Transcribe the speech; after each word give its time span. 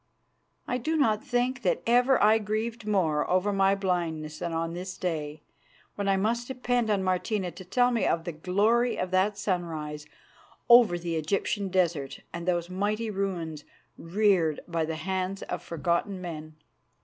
I 0.67 0.79
do 0.79 0.97
not 0.97 1.23
think 1.23 1.61
that 1.61 1.83
ever 1.85 2.19
I 2.23 2.39
grieved 2.39 2.87
more 2.87 3.29
over 3.29 3.53
my 3.53 3.75
blindness 3.75 4.39
than 4.39 4.51
on 4.51 4.73
this 4.73 4.97
day, 4.97 5.43
when 5.93 6.07
I 6.07 6.17
must 6.17 6.47
depend 6.47 6.89
upon 6.89 7.03
Martina 7.03 7.51
to 7.51 7.63
tell 7.63 7.91
me 7.91 8.07
of 8.07 8.23
the 8.23 8.31
glory 8.31 8.97
of 8.97 9.11
that 9.11 9.37
sunrise 9.37 10.07
over 10.67 10.97
the 10.97 11.17
Egyptian 11.17 11.67
desert 11.69 12.21
and 12.33 12.47
those 12.47 12.67
mighty 12.67 13.11
ruins 13.11 13.63
reared 13.95 14.61
by 14.67 14.85
the 14.85 14.95
hands 14.95 15.43
of 15.43 15.61
forgotten 15.61 16.19
men. 16.19 16.55